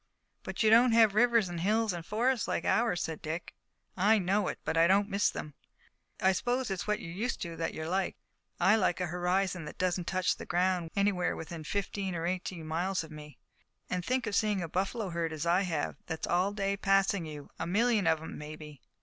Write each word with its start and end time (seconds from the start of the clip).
"But 0.41 0.63
you 0.63 0.71
don't 0.71 0.93
have 0.93 1.13
rivers 1.13 1.47
and 1.47 1.59
hills 1.59 1.93
and 1.93 2.03
forests 2.03 2.47
like 2.47 2.65
ours," 2.65 3.03
said 3.03 3.21
Dick. 3.21 3.53
"I 3.95 4.17
know 4.17 4.47
it, 4.47 4.57
but 4.65 4.75
I 4.75 4.87
don't 4.87 5.09
miss 5.11 5.29
them. 5.29 5.53
I 6.19 6.31
suppose 6.31 6.71
it's 6.71 6.87
what 6.87 6.99
you're 6.99 7.11
used 7.11 7.39
to 7.43 7.55
that 7.57 7.75
you 7.75 7.85
like. 7.87 8.17
I 8.59 8.77
like 8.77 8.99
a 8.99 9.05
horizon 9.05 9.65
that 9.65 9.77
doesn't 9.77 10.07
touch 10.07 10.37
the 10.37 10.47
ground 10.47 10.89
anywhere 10.95 11.35
within 11.35 11.63
fifteen 11.63 12.15
or 12.15 12.25
eighteen 12.25 12.65
miles 12.65 13.03
of 13.03 13.11
me. 13.11 13.37
And 13.91 14.03
think 14.03 14.25
of 14.25 14.35
seeing 14.35 14.63
a 14.63 14.67
buffalo 14.67 15.09
herd, 15.11 15.31
as 15.33 15.45
I 15.45 15.61
have, 15.61 15.97
that's 16.07 16.25
all 16.25 16.51
day 16.51 16.77
passing 16.77 17.27
you, 17.27 17.51
a 17.59 17.67
million 17.67 18.07
of 18.07 18.23
'em, 18.23 18.39
maybe!" 18.39 18.81